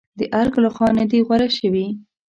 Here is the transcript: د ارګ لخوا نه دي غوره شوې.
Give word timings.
د 0.19 0.21
ارګ 0.39 0.53
لخوا 0.63 0.89
نه 0.99 1.05
دي 1.09 1.19
غوره 1.27 1.47
شوې. 1.57 1.87